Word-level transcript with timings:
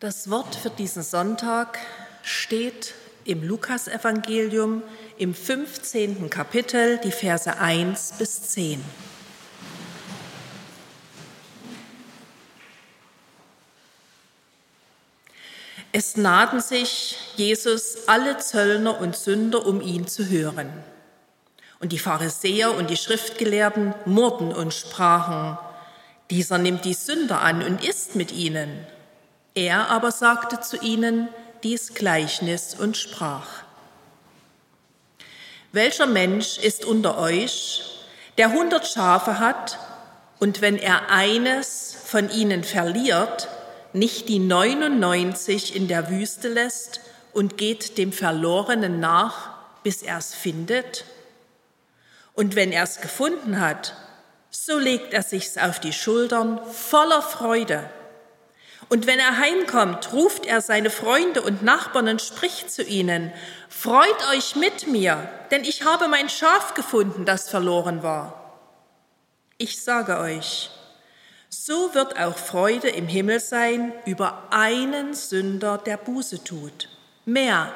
Das 0.00 0.30
Wort 0.30 0.54
für 0.54 0.70
diesen 0.70 1.02
Sonntag 1.02 1.78
steht 2.22 2.94
im 3.26 3.42
Lukasevangelium 3.42 4.82
im 5.18 5.34
15. 5.34 6.30
Kapitel, 6.30 6.96
die 7.04 7.10
Verse 7.10 7.54
1 7.58 8.14
bis 8.18 8.40
10. 8.44 8.82
Es 15.92 16.16
nahten 16.16 16.62
sich 16.62 17.18
Jesus 17.36 18.08
alle 18.08 18.38
Zöllner 18.38 19.02
und 19.02 19.14
Sünder, 19.14 19.66
um 19.66 19.82
ihn 19.82 20.06
zu 20.06 20.30
hören. 20.30 20.72
Und 21.78 21.92
die 21.92 21.98
Pharisäer 21.98 22.74
und 22.74 22.88
die 22.88 22.96
Schriftgelehrten 22.96 23.94
murrten 24.06 24.54
und 24.54 24.72
sprachen, 24.72 25.58
dieser 26.30 26.56
nimmt 26.56 26.86
die 26.86 26.94
Sünder 26.94 27.42
an 27.42 27.62
und 27.62 27.84
isst 27.84 28.16
mit 28.16 28.32
ihnen. 28.32 28.86
Er 29.54 29.88
aber 29.88 30.12
sagte 30.12 30.60
zu 30.60 30.76
ihnen 30.78 31.28
dies 31.62 31.94
Gleichnis 31.94 32.74
und 32.78 32.96
sprach, 32.96 33.64
welcher 35.72 36.06
Mensch 36.06 36.58
ist 36.58 36.84
unter 36.84 37.18
euch, 37.18 37.82
der 38.38 38.52
hundert 38.52 38.88
Schafe 38.88 39.38
hat 39.38 39.78
und 40.40 40.60
wenn 40.62 40.76
er 40.76 41.10
eines 41.10 41.96
von 42.04 42.30
ihnen 42.30 42.64
verliert, 42.64 43.48
nicht 43.92 44.28
die 44.28 44.38
99 44.38 45.76
in 45.76 45.86
der 45.86 46.10
Wüste 46.10 46.48
lässt 46.48 47.00
und 47.32 47.56
geht 47.56 47.98
dem 47.98 48.12
Verlorenen 48.12 48.98
nach, 48.98 49.50
bis 49.82 50.02
er 50.02 50.18
es 50.18 50.34
findet? 50.34 51.04
Und 52.34 52.56
wenn 52.56 52.72
er 52.72 52.84
es 52.84 53.00
gefunden 53.00 53.60
hat, 53.60 53.94
so 54.50 54.78
legt 54.78 55.12
er 55.12 55.22
sich's 55.22 55.56
auf 55.56 55.78
die 55.78 55.92
Schultern 55.92 56.60
voller 56.72 57.22
Freude. 57.22 57.88
Und 58.90 59.06
wenn 59.06 59.20
er 59.20 59.38
heimkommt, 59.38 60.12
ruft 60.12 60.46
er 60.46 60.60
seine 60.60 60.90
Freunde 60.90 61.42
und 61.42 61.62
Nachbarn 61.62 62.08
und 62.08 62.20
spricht 62.20 62.72
zu 62.72 62.82
ihnen, 62.82 63.32
Freut 63.68 64.28
euch 64.32 64.56
mit 64.56 64.88
mir, 64.88 65.30
denn 65.52 65.62
ich 65.62 65.84
habe 65.84 66.08
mein 66.08 66.28
Schaf 66.28 66.74
gefunden, 66.74 67.24
das 67.24 67.48
verloren 67.48 68.02
war. 68.02 68.58
Ich 69.58 69.80
sage 69.82 70.18
euch, 70.18 70.70
so 71.48 71.94
wird 71.94 72.18
auch 72.18 72.36
Freude 72.36 72.88
im 72.88 73.06
Himmel 73.06 73.38
sein 73.38 73.92
über 74.06 74.48
einen 74.50 75.14
Sünder, 75.14 75.78
der 75.78 75.96
Buße 75.96 76.42
tut, 76.42 76.88
mehr 77.24 77.72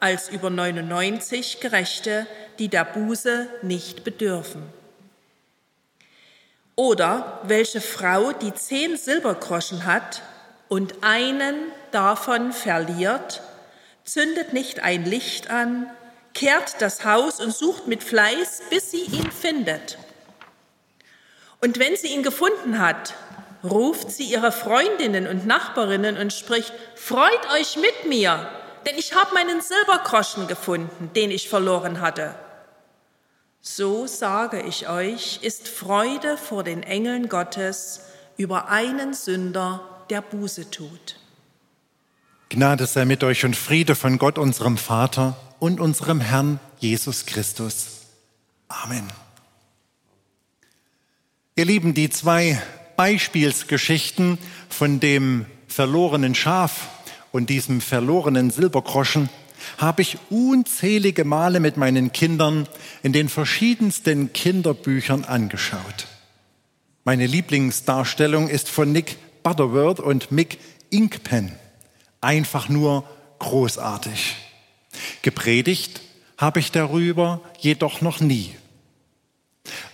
als 0.00 0.28
über 0.28 0.50
99 0.50 1.60
Gerechte, 1.60 2.26
die 2.58 2.68
der 2.68 2.84
Buße 2.84 3.48
nicht 3.62 4.04
bedürfen. 4.04 4.62
Oder 6.76 7.40
welche 7.44 7.80
Frau, 7.80 8.32
die 8.32 8.52
zehn 8.52 8.98
Silbergroschen 8.98 9.86
hat 9.86 10.22
und 10.68 11.02
einen 11.02 11.56
davon 11.90 12.52
verliert, 12.52 13.42
zündet 14.04 14.52
nicht 14.52 14.80
ein 14.80 15.04
Licht 15.04 15.50
an, 15.50 15.90
kehrt 16.34 16.80
das 16.80 17.04
Haus 17.04 17.40
und 17.40 17.54
sucht 17.54 17.86
mit 17.86 18.02
Fleiß, 18.02 18.62
bis 18.70 18.90
sie 18.90 19.02
ihn 19.02 19.30
findet. 19.30 19.98
Und 21.60 21.78
wenn 21.78 21.96
sie 21.96 22.08
ihn 22.08 22.22
gefunden 22.22 22.78
hat, 22.78 23.14
ruft 23.64 24.10
sie 24.10 24.24
ihre 24.24 24.52
Freundinnen 24.52 25.26
und 25.26 25.46
Nachbarinnen 25.46 26.16
und 26.16 26.32
spricht, 26.32 26.72
Freut 26.94 27.52
euch 27.54 27.76
mit 27.76 28.08
mir, 28.08 28.48
denn 28.86 28.96
ich 28.96 29.14
habe 29.14 29.34
meinen 29.34 29.60
Silbergroschen 29.60 30.46
gefunden, 30.46 31.10
den 31.16 31.30
ich 31.30 31.48
verloren 31.48 32.00
hatte. 32.00 32.34
So 33.60 34.06
sage 34.06 34.62
ich 34.62 34.88
euch, 34.88 35.40
ist 35.42 35.68
Freude 35.68 36.36
vor 36.36 36.62
den 36.62 36.82
Engeln 36.82 37.28
Gottes 37.28 38.02
über 38.36 38.68
einen 38.68 39.14
Sünder, 39.14 39.97
der 40.10 40.22
Buße 40.22 40.70
tut. 40.70 41.16
Gnade 42.48 42.86
sei 42.86 43.04
mit 43.04 43.22
euch 43.24 43.44
und 43.44 43.56
Friede 43.56 43.94
von 43.94 44.18
Gott, 44.18 44.38
unserem 44.38 44.78
Vater 44.78 45.36
und 45.58 45.80
unserem 45.80 46.20
Herrn 46.20 46.60
Jesus 46.78 47.26
Christus. 47.26 48.06
Amen. 48.68 49.04
Ihr 51.56 51.64
Lieben, 51.64 51.92
die 51.92 52.08
zwei 52.08 52.62
Beispielsgeschichten 52.96 54.38
von 54.68 55.00
dem 55.00 55.46
verlorenen 55.66 56.34
Schaf 56.34 56.88
und 57.32 57.50
diesem 57.50 57.80
verlorenen 57.80 58.50
Silbergroschen 58.50 59.28
habe 59.76 60.02
ich 60.02 60.18
unzählige 60.30 61.24
Male 61.24 61.60
mit 61.60 61.76
meinen 61.76 62.12
Kindern 62.12 62.66
in 63.02 63.12
den 63.12 63.28
verschiedensten 63.28 64.32
Kinderbüchern 64.32 65.24
angeschaut. 65.24 66.06
Meine 67.04 67.26
Lieblingsdarstellung 67.26 68.48
ist 68.48 68.68
von 68.68 68.92
Nick 68.92 69.16
Butterworth 69.48 69.98
und 69.98 70.30
Mick 70.30 70.58
Inkpen. 70.90 71.52
Einfach 72.20 72.68
nur 72.68 73.04
großartig. 73.38 74.36
Gepredigt 75.22 76.02
habe 76.36 76.60
ich 76.60 76.70
darüber 76.70 77.40
jedoch 77.58 78.02
noch 78.02 78.20
nie. 78.20 78.54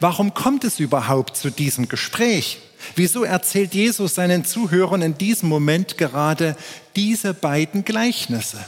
Warum 0.00 0.34
kommt 0.34 0.64
es 0.64 0.80
überhaupt 0.80 1.36
zu 1.36 1.50
diesem 1.50 1.88
Gespräch? 1.88 2.58
Wieso 2.96 3.22
erzählt 3.22 3.74
Jesus 3.74 4.16
seinen 4.16 4.44
Zuhörern 4.44 5.02
in 5.02 5.18
diesem 5.18 5.50
Moment 5.50 5.98
gerade 5.98 6.56
diese 6.96 7.32
beiden 7.32 7.84
Gleichnisse? 7.84 8.58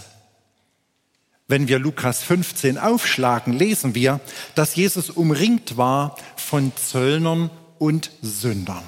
Wenn 1.49 1.67
wir 1.67 1.81
Lukas 1.81 2.23
15 2.23 2.79
aufschlagen, 2.79 3.53
lesen 3.55 3.97
wir, 3.97 4.21
dass 4.55 4.77
Jesus 4.77 5.11
umringt 5.11 5.77
war 5.77 6.17
von 6.37 6.71
Zöllnern 6.77 7.51
und 7.81 8.13
Sündern. 8.23 8.85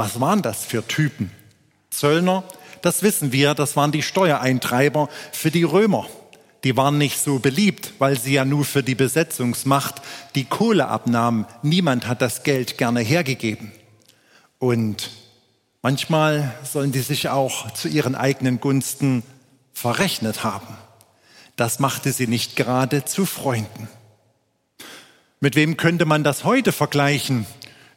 Was 0.00 0.18
waren 0.18 0.40
das 0.40 0.64
für 0.64 0.88
Typen? 0.88 1.30
Zöllner, 1.90 2.42
das 2.80 3.02
wissen 3.02 3.32
wir, 3.32 3.52
das 3.52 3.76
waren 3.76 3.92
die 3.92 4.02
Steuereintreiber 4.02 5.10
für 5.30 5.50
die 5.50 5.62
Römer. 5.62 6.06
Die 6.64 6.74
waren 6.74 6.96
nicht 6.96 7.20
so 7.20 7.38
beliebt, 7.38 7.92
weil 7.98 8.18
sie 8.18 8.32
ja 8.32 8.46
nur 8.46 8.64
für 8.64 8.82
die 8.82 8.94
Besetzungsmacht 8.94 9.96
die 10.36 10.46
Kohle 10.46 10.88
abnahmen. 10.88 11.44
Niemand 11.62 12.06
hat 12.06 12.22
das 12.22 12.44
Geld 12.44 12.78
gerne 12.78 13.00
hergegeben. 13.00 13.72
Und 14.58 15.10
manchmal 15.82 16.54
sollen 16.64 16.92
die 16.92 17.00
sich 17.00 17.28
auch 17.28 17.70
zu 17.72 17.86
ihren 17.86 18.14
eigenen 18.14 18.58
Gunsten 18.58 19.22
verrechnet 19.74 20.42
haben. 20.42 20.78
Das 21.56 21.78
machte 21.78 22.12
sie 22.12 22.26
nicht 22.26 22.56
gerade 22.56 23.04
zu 23.04 23.26
Freunden. 23.26 23.86
Mit 25.40 25.56
wem 25.56 25.76
könnte 25.76 26.06
man 26.06 26.24
das 26.24 26.44
heute 26.44 26.72
vergleichen? 26.72 27.44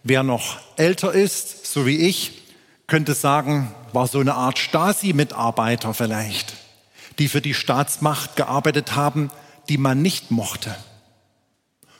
Wer 0.06 0.24
noch 0.24 0.58
älter 0.76 1.14
ist, 1.14 1.63
so 1.74 1.88
wie 1.88 1.98
ich, 1.98 2.44
könnte 2.86 3.16
sagen, 3.16 3.74
war 3.94 4.06
so 4.06 4.20
eine 4.20 4.36
Art 4.36 4.60
Stasi-Mitarbeiter 4.60 5.96
vielleicht, 5.96 6.54
die 7.18 7.28
für 7.28 7.42
die 7.42 7.56
Staatsmacht 7.56 8.36
gearbeitet 8.36 8.96
haben, 8.96 9.32
die 9.70 9.80
man 9.80 10.04
nicht 10.04 10.30
mochte. 10.30 10.76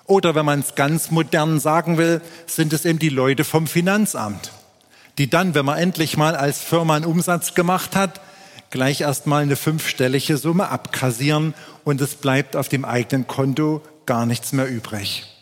Oder 0.06 0.36
wenn 0.36 0.46
man 0.46 0.60
es 0.60 0.76
ganz 0.76 1.10
modern 1.10 1.60
sagen 1.60 1.98
will, 1.98 2.22
sind 2.46 2.72
es 2.72 2.86
eben 2.86 3.00
die 3.00 3.10
Leute 3.10 3.44
vom 3.44 3.66
Finanzamt, 3.66 4.52
die 5.18 5.28
dann, 5.28 5.56
wenn 5.56 5.66
man 5.66 5.80
endlich 5.80 6.18
mal 6.18 6.36
als 6.36 6.60
Firma 6.60 6.96
einen 6.96 7.06
Umsatz 7.06 7.56
gemacht 7.56 7.96
hat, 7.96 8.22
gleich 8.70 9.02
erstmal 9.02 9.42
eine 9.42 9.56
fünfstellige 9.56 10.38
Summe 10.38 10.70
abkassieren 10.70 11.56
und 11.84 12.00
es 12.00 12.14
bleibt 12.14 12.56
auf 12.56 12.70
dem 12.70 12.86
eigenen 12.86 13.26
Konto 13.26 13.82
gar 14.06 14.28
nichts 14.28 14.52
mehr 14.52 14.68
übrig. 14.68 15.33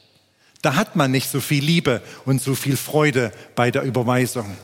Da 0.62 0.76
hat 0.76 0.96
man 0.96 1.12
nicht 1.12 1.30
so 1.30 1.40
viel 1.40 1.64
Liebe 1.64 2.02
und 2.26 2.42
so 2.42 2.56
viel 2.56 2.78
Freude 2.78 3.32
bei 3.56 3.72
der 3.72 3.84
Überweisung. 3.84 4.56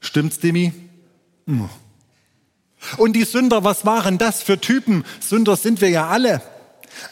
Stimmt's, 0.00 0.38
Demi? 0.38 0.72
Hm. 1.46 1.68
Und 2.96 3.14
die 3.14 3.24
Sünder, 3.24 3.62
was 3.64 3.84
waren 3.84 4.18
das 4.18 4.42
für 4.42 4.60
Typen? 4.60 5.04
Sünder 5.20 5.56
sind 5.56 5.80
wir 5.80 5.90
ja 5.90 6.08
alle. 6.08 6.42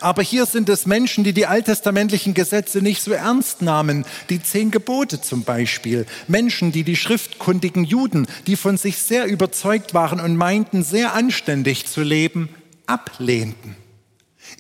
Aber 0.00 0.22
hier 0.22 0.47
sind 0.47 0.69
es 0.69 0.87
Menschen, 0.87 1.25
die 1.25 1.33
die 1.33 1.47
alttestamentlichen 1.47 2.34
Gesetze 2.34 2.83
nicht 2.83 3.03
so 3.03 3.12
ernst 3.12 3.62
nahmen, 3.62 4.05
die 4.28 4.43
zehn 4.43 4.71
Gebote 4.71 5.21
zum 5.21 5.44
Beispiel. 5.44 6.06
Menschen, 6.28 6.72
die 6.72 6.84
die 6.84 6.97
schriftkundigen 6.97 7.84
Juden, 7.84 8.27
die 8.47 8.56
von 8.56 8.77
sich 8.77 8.99
sehr 8.99 9.27
überzeugt 9.27 9.94
waren 9.94 10.21
und 10.21 10.37
meinten, 10.37 10.83
sehr 10.83 11.15
anständig 11.15 11.86
zu 11.86 12.03
leben, 12.03 12.51
ablehnten. 12.86 13.77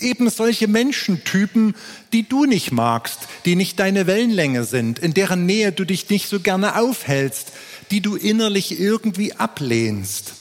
Eben 0.00 0.30
solche 0.30 0.68
Menschentypen, 0.68 1.74
die 2.12 2.28
du 2.28 2.44
nicht 2.44 2.72
magst, 2.72 3.20
die 3.44 3.56
nicht 3.56 3.78
deine 3.78 4.06
Wellenlänge 4.06 4.64
sind, 4.64 4.98
in 4.98 5.14
deren 5.14 5.46
Nähe 5.46 5.72
du 5.72 5.84
dich 5.84 6.08
nicht 6.10 6.28
so 6.28 6.40
gerne 6.40 6.78
aufhältst, 6.78 7.52
die 7.90 8.00
du 8.00 8.16
innerlich 8.16 8.78
irgendwie 8.78 9.34
ablehnst. 9.34 10.34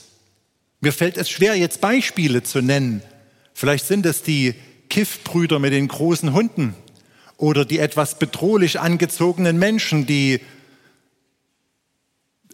Mir 0.80 0.92
fällt 0.92 1.16
es 1.16 1.28
schwer, 1.28 1.56
jetzt 1.56 1.80
Beispiele 1.80 2.42
zu 2.42 2.62
nennen. 2.62 3.02
Vielleicht 3.52 3.86
sind 3.86 4.06
es 4.06 4.22
die 4.22 4.54
Kiffbrüder 4.88 5.58
mit 5.58 5.72
den 5.72 5.88
großen 5.88 6.32
Hunden 6.32 6.74
oder 7.36 7.64
die 7.64 7.78
etwas 7.78 8.18
bedrohlich 8.18 8.80
angezogenen 8.80 9.58
Menschen, 9.58 10.06
die 10.06 10.40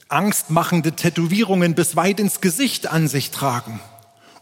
angstmachende 0.08 0.92
Tätowierungen 0.92 1.74
bis 1.74 1.96
weit 1.96 2.20
ins 2.20 2.40
Gesicht 2.40 2.86
an 2.86 3.08
sich 3.08 3.30
tragen. 3.30 3.80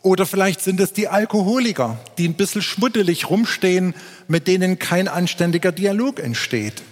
Oder 0.04 0.26
vielleicht 0.26 0.60
sind 0.60 0.80
es 0.80 0.92
die 0.92 1.08
Alkoholiker, 1.08 1.98
die 2.18 2.28
ein 2.28 2.34
bisschen 2.34 2.60
schmuddelig 2.60 3.30
rumstehen, 3.30 3.94
mit 4.28 4.46
denen 4.46 4.78
kein 4.78 5.08
anständiger 5.08 5.72
Dialog 5.72 6.20
entsteht. 6.20 6.82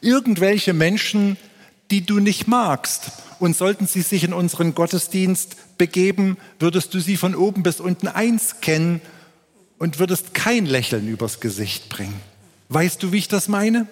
Irgendwelche 0.00 0.72
Menschen, 0.72 1.36
die 1.92 2.04
du 2.04 2.18
nicht 2.18 2.48
magst. 2.48 3.12
Und 3.38 3.56
sollten 3.56 3.86
sie 3.86 4.02
sich 4.02 4.24
in 4.24 4.32
unseren 4.32 4.74
Gottesdienst 4.74 5.78
begeben, 5.78 6.36
würdest 6.58 6.92
du 6.94 6.98
sie 6.98 7.16
von 7.16 7.36
oben 7.36 7.62
bis 7.62 7.78
unten 7.78 8.08
einscannen 8.08 9.00
und 9.78 10.00
würdest 10.00 10.34
kein 10.34 10.66
Lächeln 10.66 11.06
übers 11.06 11.38
Gesicht 11.38 11.90
bringen. 11.90 12.20
Weißt 12.70 13.04
du, 13.04 13.12
wie 13.12 13.18
ich 13.18 13.28
das 13.28 13.46
meine? 13.46 13.86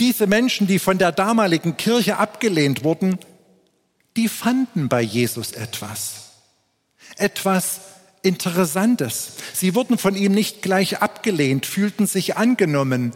Diese 0.00 0.26
Menschen, 0.26 0.66
die 0.66 0.78
von 0.78 0.96
der 0.96 1.12
damaligen 1.12 1.76
Kirche 1.76 2.16
abgelehnt 2.16 2.82
wurden, 2.82 3.18
die 4.16 4.28
fanden 4.28 4.88
bei 4.88 5.02
Jesus 5.02 5.52
etwas. 5.52 6.31
Etwas 7.16 7.80
Interessantes. 8.22 9.32
Sie 9.52 9.74
wurden 9.74 9.98
von 9.98 10.14
ihm 10.14 10.32
nicht 10.32 10.62
gleich 10.62 11.02
abgelehnt, 11.02 11.66
fühlten 11.66 12.06
sich 12.06 12.36
angenommen, 12.36 13.12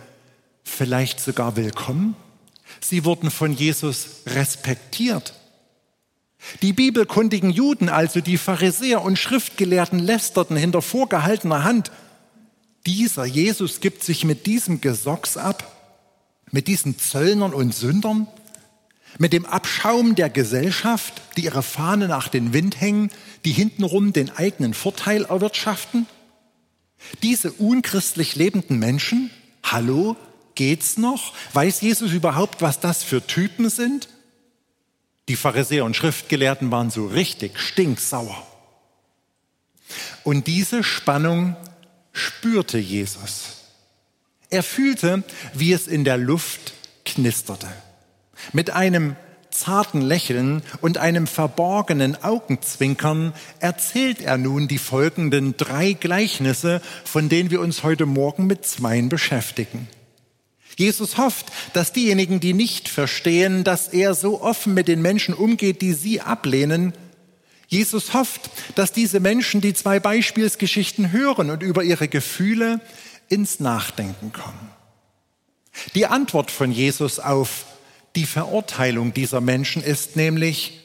vielleicht 0.65 1.21
sogar 1.21 1.57
willkommen. 1.57 2.17
Sie 2.81 3.05
wurden 3.05 3.31
von 3.31 3.53
Jesus 3.53 4.23
respektiert. 4.27 5.35
Die 6.63 6.73
bibelkundigen 6.73 7.51
Juden, 7.51 7.89
also 7.89 8.21
die 8.21 8.39
Pharisäer 8.39 9.03
und 9.03 9.19
Schriftgelehrten, 9.19 9.99
lästerten 9.99 10.57
hinter 10.57 10.83
vorgehaltener 10.83 11.65
Hand. 11.65 11.91
Dieser 12.87 13.25
Jesus 13.25 13.81
gibt 13.81 14.05
sich 14.05 14.25
mit 14.25 14.47
diesem 14.47 14.81
Gesocks 14.81 15.37
ab, 15.37 15.73
mit 16.51 16.69
diesen 16.69 16.99
Zöllnern 16.99 17.53
und 17.53 17.75
Sündern, 17.75 18.29
mit 19.19 19.33
dem 19.33 19.47
Abschaum 19.47 20.15
der 20.15 20.31
Gesellschaft, 20.31 21.23
die 21.37 21.45
ihre 21.45 21.63
Fahne 21.63 22.09
nach 22.09 22.29
den 22.29 22.53
Wind 22.53 22.81
hängen, 22.81 23.11
die 23.45 23.53
hintenrum 23.53 24.13
den 24.13 24.31
eigenen 24.31 24.75
Vorteil 24.75 25.25
erwirtschaften. 25.25 26.07
Diese 27.23 27.53
unchristlich 27.53 28.37
lebenden 28.37 28.79
Menschen, 28.79 29.31
hallo, 29.63 30.17
geht's 30.55 30.97
noch? 30.99 31.33
Weiß 31.53 31.81
Jesus 31.81 32.13
überhaupt, 32.13 32.63
was 32.63 32.81
das 32.81 33.03
für 33.03 33.27
Typen 33.27 33.71
sind? 33.71 34.09
Die 35.29 35.37
Pharisäer 35.37 35.85
und 35.85 35.97
Schriftgelehrten 35.97 36.71
waren 36.71 36.91
so 36.91 37.07
richtig 37.07 37.59
stinksauer. 37.59 38.47
Und 40.25 40.47
diese 40.47 40.83
Spannung 40.83 41.57
spürte 42.13 42.79
Jesus. 42.79 43.57
Er 44.51 44.63
fühlte, 44.63 45.23
wie 45.55 45.73
es 45.73 45.87
in 45.87 46.05
der 46.05 46.17
Luft 46.17 46.75
knisterte. 47.05 47.69
Mit 48.53 48.71
einem 48.71 49.17
zarten 49.51 50.01
Lächeln 50.01 50.63
und 50.81 50.99
einem 50.99 51.27
verborgenen 51.27 52.23
Augenzwinkern 52.23 53.33
erzählt 53.61 54.21
er 54.21 54.37
nun 54.37 54.69
die 54.69 54.79
folgenden 54.79 55.57
drei 55.57 55.95
Gleichnisse, 55.95 56.83
von 57.05 57.29
denen 57.29 57.51
wir 57.51 57.61
uns 57.61 57.83
heute 57.83 58.07
Morgen 58.07 58.47
mit 58.47 58.67
zweien 58.67 59.09
beschäftigen. 59.09 59.89
Jesus 60.77 61.17
hofft, 61.17 61.47
dass 61.73 61.93
diejenigen, 61.93 62.39
die 62.39 62.53
nicht 62.53 62.89
verstehen, 62.89 63.65
dass 63.65 63.89
er 63.89 64.15
so 64.15 64.43
offen 64.43 64.75
mit 64.75 64.89
den 64.89 65.01
Menschen 65.01 65.33
umgeht, 65.33 65.81
die 65.81 65.95
sie 65.95 66.21
ablehnen, 66.21 66.93
Jesus 67.69 68.15
hofft, 68.15 68.51
dass 68.77 68.93
diese 68.93 69.19
Menschen 69.19 69.61
die 69.61 69.75
zwei 69.75 69.99
Beispielsgeschichten 69.99 71.11
hören 71.11 71.51
und 71.51 71.63
über 71.63 71.83
ihre 71.83 72.07
Gefühle 72.07 72.81
ins 73.29 73.59
Nachdenken 73.59 74.33
kommen. 74.33 74.71
Die 75.95 76.07
Antwort 76.07 76.51
von 76.51 76.71
Jesus 76.71 77.19
auf 77.19 77.65
die 78.17 78.27
Verurteilung 78.27 79.13
dieser 79.13 79.41
Menschen 79.41 79.83
ist 79.83 80.17
nämlich 80.17 80.81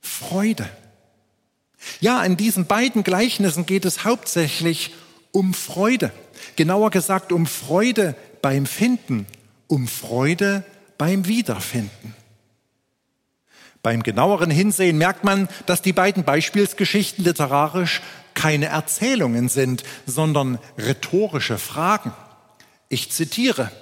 Freude. 0.00 0.68
Ja, 2.00 2.24
in 2.24 2.36
diesen 2.36 2.66
beiden 2.66 3.04
Gleichnissen 3.04 3.66
geht 3.66 3.84
es 3.84 4.04
hauptsächlich 4.04 4.94
um 5.30 5.54
Freude. 5.54 6.12
Genauer 6.56 6.90
gesagt 6.90 7.30
um 7.32 7.46
Freude 7.46 8.16
beim 8.40 8.66
Finden, 8.66 9.26
um 9.66 9.86
Freude 9.86 10.64
beim 10.98 11.26
Wiederfinden. 11.26 12.14
Beim 13.82 14.02
genaueren 14.02 14.50
Hinsehen 14.50 14.96
merkt 14.96 15.24
man, 15.24 15.48
dass 15.66 15.82
die 15.82 15.92
beiden 15.92 16.24
Beispielsgeschichten 16.24 17.24
literarisch 17.24 18.00
keine 18.34 18.66
Erzählungen 18.66 19.48
sind, 19.48 19.82
sondern 20.06 20.58
rhetorische 20.78 21.58
Fragen. 21.58 22.12
Ich 22.88 23.10
zitiere, 23.10 23.72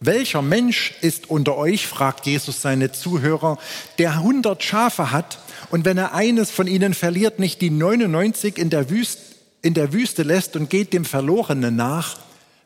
welcher 0.00 0.42
Mensch 0.42 0.94
ist 1.00 1.30
unter 1.30 1.56
euch, 1.56 1.86
fragt 1.86 2.26
Jesus 2.26 2.60
seine 2.60 2.92
Zuhörer, 2.92 3.58
der 3.98 4.22
hundert 4.22 4.62
Schafe 4.62 5.10
hat 5.10 5.38
und 5.70 5.84
wenn 5.84 5.98
er 5.98 6.14
eines 6.14 6.50
von 6.50 6.66
ihnen 6.66 6.94
verliert, 6.94 7.38
nicht 7.38 7.60
die 7.60 7.70
99 7.70 8.58
in 8.58 8.70
der, 8.70 8.90
Wüste, 8.90 9.22
in 9.62 9.74
der 9.74 9.92
Wüste 9.92 10.22
lässt 10.22 10.56
und 10.56 10.70
geht 10.70 10.92
dem 10.92 11.04
Verlorenen 11.04 11.76
nach, 11.76 12.18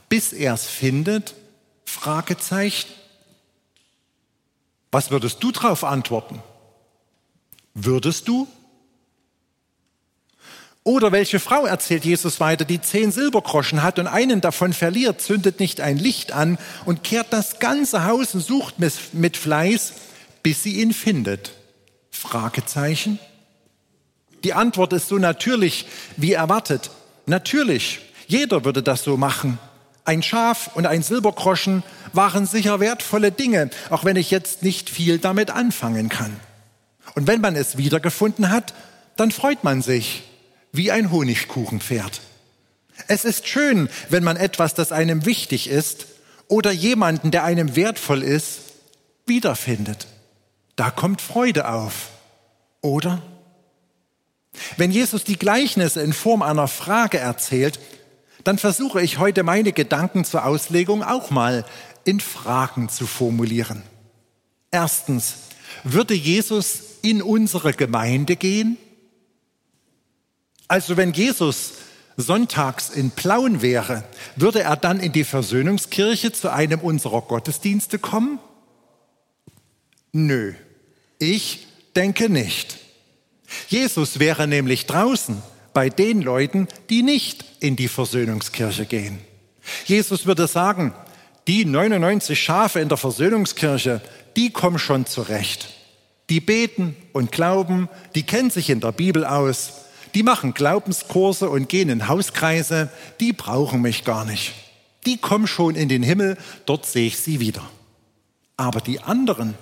bis 0.09 0.33
er 0.33 0.55
es 0.55 0.67
findet? 0.67 1.35
Fragezeichen. 1.85 2.91
Was 4.91 5.11
würdest 5.11 5.43
du 5.43 5.53
darauf 5.53 5.85
antworten? 5.85 6.43
Würdest 7.75 8.27
du? 8.27 8.49
Oder 10.83 11.13
welche 11.13 11.41
Frau, 11.41 11.67
erzählt 11.67 12.07
Jesus 12.07 12.41
weiter, 12.41 12.65
die 12.65 12.81
zehn 12.81 13.13
Silbergroschen 13.13 13.83
hat 13.83 13.99
und 13.99 14.07
einen 14.07 14.41
davon 14.41 14.73
verliert, 14.73 15.21
zündet 15.21 15.61
nicht 15.61 15.81
ein 15.83 15.99
Licht 15.99 16.33
an 16.33 16.59
und 16.87 17.05
kehrt 17.05 17.33
das 17.33 17.59
ganze 17.59 18.07
Haus 18.07 18.35
und 18.35 18.41
sucht 18.41 18.77
mit 19.13 19.37
Fleiß, 19.37 19.93
bis 20.43 20.63
sie 20.63 20.81
ihn 20.81 20.95
findet? 20.95 21.53
Fragezeichen. 22.11 23.19
Die 24.43 24.55
Antwort 24.55 24.95
ist 24.95 25.09
so 25.09 25.19
natürlich 25.19 25.87
wie 26.17 26.33
erwartet. 26.33 26.91
Natürlich, 27.27 28.01
jeder 28.27 28.65
würde 28.65 28.83
das 28.83 29.05
so 29.05 29.19
machen. 29.19 29.59
Ein 30.07 30.23
Schaf 30.23 30.71
und 30.75 30.87
ein 30.87 31.03
Silbergroschen 31.03 31.83
waren 32.15 32.47
sicher 32.47 32.81
wertvolle 32.81 33.33
Dinge, 33.33 33.69
auch 33.91 34.07
wenn 34.07 34.17
ich 34.17 34.31
jetzt 34.31 34.63
nicht 34.63 34.89
viel 34.89 35.19
damit 35.19 35.51
anfangen 35.51 36.09
kann. 36.09 36.35
Und 37.15 37.27
wenn 37.27 37.43
man 37.43 37.55
es 37.55 37.77
wiedergefunden 37.77 38.49
hat, 38.49 38.73
dann 39.17 39.31
freut 39.31 39.63
man 39.63 39.83
sich 39.83 40.23
wie 40.73 40.91
ein 40.91 41.11
Honigkuchenpferd. 41.11 42.21
Es 43.09 43.25
ist 43.25 43.49
schön, 43.49 43.89
wenn 44.09 44.25
man 44.25 44.37
etwas, 44.37 44.75
das 44.75 44.93
einem 44.93 45.25
wichtig 45.27 45.69
ist 45.69 46.07
oder 46.49 46.71
jemanden, 46.71 47.31
der 47.31 47.45
einem 47.45 47.77
wertvoll 47.77 48.23
ist, 48.23 48.61
wiederfindet. 49.27 50.07
Da 50.77 50.91
kommt 50.91 51.21
Freude 51.21 51.69
auf, 51.69 52.11
oder? 52.83 53.23
Wenn 54.77 54.91
Jesus 54.91 55.25
die 55.25 55.39
Gleichnisse 55.39 56.03
in 56.03 56.13
Form 56.13 56.43
einer 56.43 56.69
Frage 56.69 57.19
erzählt, 57.19 57.79
dann 58.45 58.59
versuche 58.59 59.01
ich 59.03 59.19
heute 59.19 59.43
meine 59.43 59.73
Gedanken 59.73 60.25
zur 60.25 60.45
Auslegung 60.45 61.03
auch 61.03 61.31
mal 61.31 61.65
in 62.05 62.21
Fragen 62.21 62.89
zu 62.89 63.07
formulieren. 63.07 63.83
Erstens, 64.71 65.35
würde 65.85 66.15
Jesus 66.15 66.81
in 67.03 67.23
unsere 67.23 67.73
Gemeinde 67.73 68.37
gehen? 68.37 68.77
Also 70.71 70.97
wenn 70.97 71.13
Jesus 71.13 71.73
sonntags 72.17 72.91
in 72.91 73.11
Plauen 73.11 73.61
wäre, 73.61 74.05
würde 74.37 74.63
er 74.63 74.77
dann 74.77 75.01
in 75.01 75.11
die 75.11 75.25
Versöhnungskirche 75.25 76.31
zu 76.31 76.53
einem 76.53 76.79
unserer 76.79 77.23
Gottesdienste 77.23 77.99
kommen? 77.99 78.39
Nö, 80.13 80.53
ich 81.19 81.67
denke 81.97 82.29
nicht. 82.29 82.79
Jesus 83.67 84.21
wäre 84.21 84.47
nämlich 84.47 84.87
draußen 84.87 85.43
bei 85.73 85.89
den 85.91 86.23
Leuten, 86.23 86.69
die 86.89 87.03
nicht 87.03 87.45
in 87.59 87.75
die 87.75 87.89
Versöhnungskirche 87.89 88.87
gehen. 88.87 89.19
Jesus 89.87 90.25
würde 90.25 90.47
sagen, 90.47 90.95
die 91.49 91.65
99 91.65 92.41
Schafe 92.41 92.79
in 92.79 92.89
der 92.89 92.97
Versöhnungskirche, 92.97 94.03
die 94.37 94.53
kommen 94.53 94.79
schon 94.79 95.05
zurecht. 95.05 95.69
Die 96.29 96.41
beten 96.41 96.95
und 97.13 97.33
glauben, 97.33 97.89
die 98.15 98.23
kennen 98.23 98.51
sich 98.51 98.71
in 98.71 98.79
der 98.79 98.93
Bibel 98.93 99.25
aus, 99.25 99.73
die 100.15 100.23
machen 100.23 100.55
Glaubenskurse 100.55 101.49
und 101.49 101.69
gehen 101.69 101.89
in 101.89 102.09
Hauskreise, 102.09 102.91
die 103.21 103.33
brauchen 103.33 103.81
mich 103.83 104.05
gar 104.05 104.25
nicht. 104.25 104.53
Die 105.07 105.17
kommen 105.17 105.47
schon 105.47 105.77
in 105.77 105.89
den 105.89 106.03
Himmel, 106.03 106.37
dort 106.67 106.87
sehe 106.87 107.07
ich 107.07 107.19
sie 107.19 107.41
wieder. 107.41 107.63
Aber 108.57 108.81
die 108.81 109.01
anderen, 109.01 109.55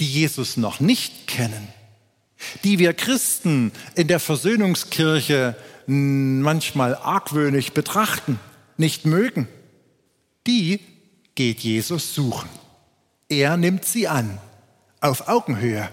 die 0.00 0.06
Jesus 0.06 0.56
noch 0.56 0.80
nicht 0.80 1.26
kennen, 1.26 1.68
die 2.64 2.78
wir 2.78 2.92
Christen 2.92 3.72
in 3.94 4.08
der 4.08 4.20
Versöhnungskirche 4.20 5.56
manchmal 5.86 6.94
argwöhnig 6.94 7.72
betrachten, 7.72 8.38
nicht 8.76 9.06
mögen, 9.06 9.48
die 10.46 10.80
geht 11.34 11.60
Jesus 11.60 12.14
suchen. 12.14 12.48
Er 13.28 13.56
nimmt 13.56 13.84
sie 13.84 14.08
an, 14.08 14.38
auf 15.00 15.28
Augenhöhe. 15.28 15.88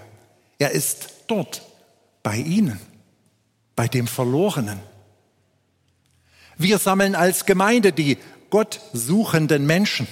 Er 0.58 0.72
ist 0.72 1.10
dort 1.28 1.62
bei 2.24 2.38
ihnen, 2.38 2.80
bei 3.80 3.88
dem 3.88 4.08
Verlorenen. 4.08 4.78
Wir 6.58 6.80
sammeln 6.80 7.16
als 7.16 7.46
Gemeinde 7.46 7.94
die 7.94 8.18
Gott 8.50 8.82
suchenden 8.92 9.66
Menschen. 9.66 10.06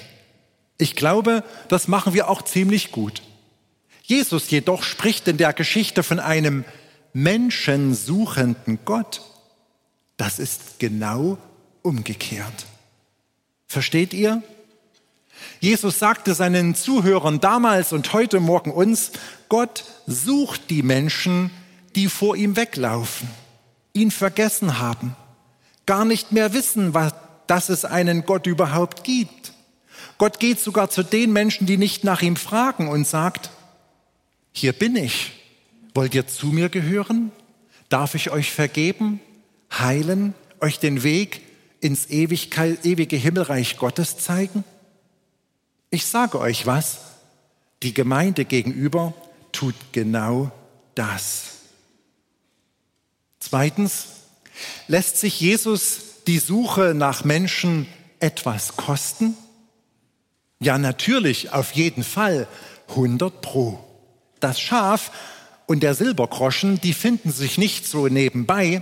Ich 0.77 0.95
glaube, 0.95 1.43
das 1.67 1.89
machen 1.89 2.13
wir 2.13 2.29
auch 2.29 2.43
ziemlich 2.43 2.93
gut. 2.93 3.21
Jesus 4.03 4.49
jedoch 4.51 4.83
spricht 4.83 5.27
in 5.27 5.35
der 5.35 5.51
Geschichte 5.51 6.01
von 6.01 6.21
einem 6.21 6.63
menschensuchenden 7.11 8.79
Gott. 8.85 9.21
Das 10.15 10.39
ist 10.39 10.79
genau 10.79 11.37
umgekehrt. 11.81 12.67
Versteht 13.67 14.13
ihr? 14.13 14.43
Jesus 15.59 15.99
sagte 15.99 16.35
seinen 16.35 16.73
Zuhörern 16.73 17.41
damals 17.41 17.91
und 17.91 18.13
heute 18.13 18.39
Morgen 18.39 18.71
uns, 18.71 19.11
Gott 19.49 19.83
sucht 20.05 20.69
die 20.69 20.83
Menschen, 20.83 21.51
die 21.97 22.07
vor 22.07 22.37
ihm 22.37 22.55
weglaufen, 22.55 23.27
ihn 23.97 24.11
vergessen 24.11 24.79
haben, 24.79 25.15
gar 25.85 26.05
nicht 26.05 26.31
mehr 26.31 26.53
wissen, 26.53 26.93
was, 26.93 27.13
dass 27.47 27.69
es 27.69 27.85
einen 27.85 28.25
Gott 28.25 28.45
überhaupt 28.45 29.03
gibt. 29.03 29.53
Gott 30.17 30.39
geht 30.39 30.59
sogar 30.59 30.89
zu 30.89 31.03
den 31.03 31.31
Menschen, 31.31 31.67
die 31.67 31.77
nicht 31.77 32.03
nach 32.03 32.21
ihm 32.21 32.35
fragen 32.35 32.87
und 32.87 33.07
sagt, 33.07 33.49
hier 34.51 34.73
bin 34.73 34.95
ich. 34.95 35.33
Wollt 35.93 36.13
ihr 36.13 36.27
zu 36.27 36.47
mir 36.47 36.69
gehören? 36.69 37.31
Darf 37.89 38.15
ich 38.15 38.29
euch 38.31 38.51
vergeben, 38.51 39.19
heilen, 39.71 40.33
euch 40.59 40.79
den 40.79 41.03
Weg 41.03 41.41
ins 41.79 42.07
ewige 42.09 43.15
Himmelreich 43.15 43.77
Gottes 43.77 44.17
zeigen? 44.17 44.63
Ich 45.89 46.05
sage 46.05 46.39
euch 46.39 46.65
was, 46.65 46.97
die 47.83 47.93
Gemeinde 47.93 48.45
gegenüber 48.45 49.13
tut 49.51 49.75
genau 49.91 50.51
das. 50.95 51.56
Zweitens, 53.49 54.07
lässt 54.89 55.17
sich 55.17 55.39
Jesus 55.39 55.99
die 56.27 56.39
Suche 56.39 56.93
nach 56.93 57.23
Menschen 57.23 57.87
etwas 58.19 58.75
kosten? 58.75 59.37
Ja, 60.59 60.77
natürlich, 60.77 61.53
auf 61.53 61.71
jeden 61.71 62.03
Fall, 62.03 62.49
100 62.89 63.41
pro. 63.41 63.79
Das 64.41 64.59
Schaf 64.59 65.11
und 65.65 65.81
der 65.81 65.95
Silbergroschen, 65.95 66.81
die 66.81 66.91
finden 66.91 67.31
sich 67.31 67.57
nicht 67.57 67.87
so 67.87 68.09
nebenbei. 68.09 68.81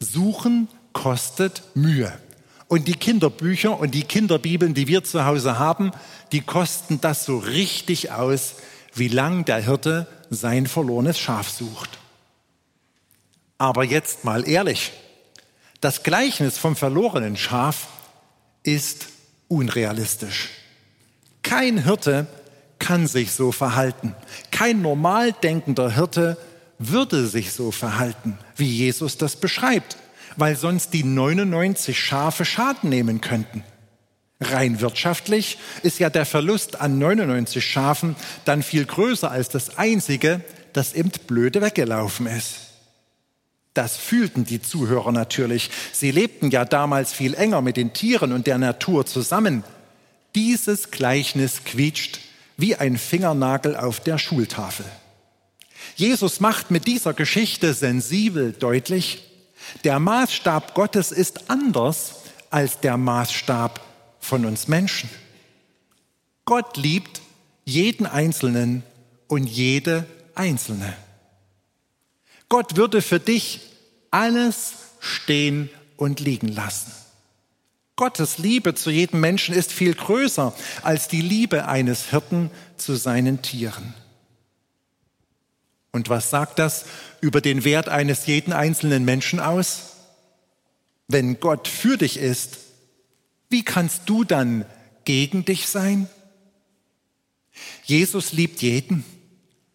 Suchen 0.00 0.68
kostet 0.94 1.62
Mühe. 1.74 2.10
Und 2.66 2.88
die 2.88 2.94
Kinderbücher 2.94 3.78
und 3.78 3.94
die 3.94 4.04
Kinderbibeln, 4.04 4.72
die 4.72 4.86
wir 4.86 5.04
zu 5.04 5.26
Hause 5.26 5.58
haben, 5.58 5.90
die 6.32 6.40
kosten 6.40 6.98
das 7.02 7.26
so 7.26 7.36
richtig 7.36 8.10
aus, 8.10 8.54
wie 8.94 9.08
lang 9.08 9.44
der 9.44 9.58
Hirte 9.58 10.06
sein 10.30 10.66
verlorenes 10.66 11.18
Schaf 11.18 11.50
sucht. 11.50 11.97
Aber 13.58 13.84
jetzt 13.84 14.24
mal 14.24 14.48
ehrlich, 14.48 14.92
das 15.80 16.02
Gleichnis 16.02 16.58
vom 16.58 16.76
verlorenen 16.76 17.36
Schaf 17.36 17.88
ist 18.62 19.06
unrealistisch. 19.48 20.50
Kein 21.42 21.82
Hirte 21.82 22.26
kann 22.78 23.06
sich 23.06 23.32
so 23.32 23.52
verhalten. 23.52 24.14
Kein 24.50 24.82
normal 24.82 25.32
denkender 25.32 25.90
Hirte 25.90 26.36
würde 26.78 27.26
sich 27.26 27.52
so 27.52 27.72
verhalten, 27.72 28.38
wie 28.56 28.68
Jesus 28.68 29.18
das 29.18 29.36
beschreibt, 29.36 29.96
weil 30.36 30.56
sonst 30.56 30.94
die 30.94 31.02
99 31.02 31.98
Schafe 31.98 32.44
Schaden 32.44 32.90
nehmen 32.90 33.20
könnten. 33.20 33.64
Rein 34.40 34.80
wirtschaftlich 34.80 35.58
ist 35.82 35.98
ja 35.98 36.10
der 36.10 36.24
Verlust 36.24 36.80
an 36.80 36.98
99 36.98 37.64
Schafen 37.64 38.14
dann 38.44 38.62
viel 38.62 38.84
größer 38.84 39.28
als 39.28 39.48
das 39.48 39.78
einzige, 39.78 40.40
das 40.72 40.92
eben 40.92 41.10
blöde 41.26 41.60
weggelaufen 41.60 42.26
ist. 42.26 42.67
Das 43.78 43.96
fühlten 43.96 44.44
die 44.44 44.60
Zuhörer 44.60 45.12
natürlich. 45.12 45.70
Sie 45.92 46.10
lebten 46.10 46.50
ja 46.50 46.64
damals 46.64 47.12
viel 47.12 47.34
enger 47.34 47.62
mit 47.62 47.76
den 47.76 47.92
Tieren 47.92 48.32
und 48.32 48.48
der 48.48 48.58
Natur 48.58 49.06
zusammen. 49.06 49.62
Dieses 50.34 50.90
Gleichnis 50.90 51.62
quietscht 51.62 52.18
wie 52.56 52.74
ein 52.74 52.98
Fingernagel 52.98 53.76
auf 53.76 54.00
der 54.00 54.18
Schultafel. 54.18 54.84
Jesus 55.94 56.40
macht 56.40 56.72
mit 56.72 56.88
dieser 56.88 57.14
Geschichte 57.14 57.72
sensibel 57.72 58.50
deutlich, 58.50 59.22
der 59.84 60.00
Maßstab 60.00 60.74
Gottes 60.74 61.12
ist 61.12 61.48
anders 61.48 62.14
als 62.50 62.80
der 62.80 62.96
Maßstab 62.96 63.80
von 64.18 64.44
uns 64.44 64.66
Menschen. 64.66 65.08
Gott 66.46 66.76
liebt 66.76 67.20
jeden 67.64 68.06
Einzelnen 68.06 68.82
und 69.28 69.46
jede 69.46 70.04
Einzelne. 70.34 70.96
Gott 72.48 72.76
würde 72.76 73.02
für 73.02 73.20
dich 73.20 73.60
alles 74.10 74.72
stehen 75.00 75.70
und 75.96 76.20
liegen 76.20 76.48
lassen. 76.48 76.92
Gottes 77.96 78.38
Liebe 78.38 78.74
zu 78.74 78.90
jedem 78.90 79.20
Menschen 79.20 79.54
ist 79.54 79.72
viel 79.72 79.92
größer 79.92 80.54
als 80.82 81.08
die 81.08 81.20
Liebe 81.20 81.66
eines 81.66 82.10
Hirten 82.10 82.50
zu 82.76 82.94
seinen 82.94 83.42
Tieren. 83.42 83.92
Und 85.90 86.08
was 86.08 86.30
sagt 86.30 86.58
das 86.58 86.84
über 87.20 87.40
den 87.40 87.64
Wert 87.64 87.88
eines 87.88 88.26
jeden 88.26 88.52
einzelnen 88.52 89.04
Menschen 89.04 89.40
aus? 89.40 89.96
Wenn 91.08 91.40
Gott 91.40 91.66
für 91.66 91.96
dich 91.96 92.18
ist, 92.18 92.58
wie 93.48 93.64
kannst 93.64 94.02
du 94.06 94.24
dann 94.24 94.64
gegen 95.04 95.44
dich 95.44 95.66
sein? 95.66 96.08
Jesus 97.84 98.32
liebt 98.32 98.62
jeden 98.62 99.04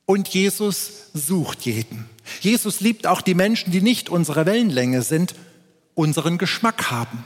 und 0.06 0.30
Jesus 0.30 1.10
sucht 1.14 1.66
jeden. 1.66 2.13
Jesus 2.40 2.80
liebt 2.80 3.08
auch 3.08 3.22
die 3.22 3.34
Menschen, 3.34 3.72
die 3.72 3.82
nicht 3.82 4.10
unsere 4.10 4.46
Wellenlänge 4.46 5.02
sind, 5.02 5.36
unseren 5.94 6.38
Geschmack 6.38 6.90
haben. 6.92 7.26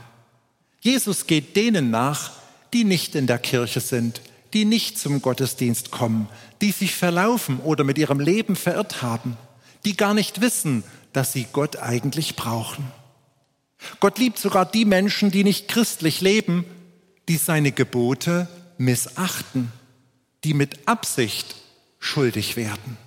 Jesus 0.81 1.27
geht 1.27 1.55
denen 1.55 1.89
nach, 1.89 2.31
die 2.73 2.83
nicht 2.83 3.15
in 3.15 3.27
der 3.27 3.39
Kirche 3.39 3.79
sind, 3.79 4.21
die 4.53 4.65
nicht 4.65 4.97
zum 4.97 5.21
Gottesdienst 5.21 5.91
kommen, 5.91 6.27
die 6.61 6.71
sich 6.71 6.95
verlaufen 6.95 7.59
oder 7.59 7.83
mit 7.83 7.97
ihrem 7.97 8.19
Leben 8.19 8.55
verirrt 8.55 9.01
haben, 9.01 9.37
die 9.85 9.95
gar 9.95 10.13
nicht 10.13 10.41
wissen, 10.41 10.83
dass 11.13 11.33
sie 11.33 11.47
Gott 11.51 11.77
eigentlich 11.77 12.35
brauchen. 12.35 12.91
Gott 13.99 14.17
liebt 14.17 14.39
sogar 14.39 14.65
die 14.65 14.85
Menschen, 14.85 15.31
die 15.31 15.43
nicht 15.43 15.67
christlich 15.67 16.21
leben, 16.21 16.65
die 17.27 17.37
seine 17.37 17.71
Gebote 17.71 18.47
missachten, 18.77 19.71
die 20.43 20.53
mit 20.53 20.87
Absicht 20.87 21.55
schuldig 21.99 22.55
werden. 22.55 22.97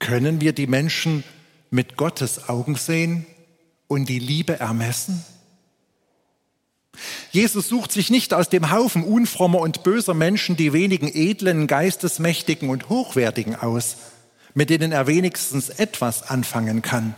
Können 0.00 0.40
wir 0.40 0.52
die 0.52 0.66
Menschen 0.66 1.22
mit 1.70 1.96
Gottes 1.96 2.48
Augen 2.48 2.74
sehen 2.74 3.24
und 3.86 4.08
die 4.08 4.18
Liebe 4.18 4.58
ermessen? 4.58 5.24
Jesus 7.30 7.68
sucht 7.68 7.92
sich 7.92 8.10
nicht 8.10 8.34
aus 8.34 8.48
dem 8.48 8.72
Haufen 8.72 9.04
unfrommer 9.04 9.60
und 9.60 9.84
böser 9.84 10.14
Menschen 10.14 10.56
die 10.56 10.72
wenigen 10.72 11.06
edlen, 11.06 11.68
geistesmächtigen 11.68 12.68
und 12.68 12.88
hochwertigen 12.88 13.54
aus, 13.54 13.96
mit 14.54 14.68
denen 14.68 14.90
er 14.90 15.06
wenigstens 15.06 15.68
etwas 15.68 16.28
anfangen 16.28 16.82
kann 16.82 17.14